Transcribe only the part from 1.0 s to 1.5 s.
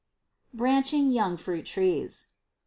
Young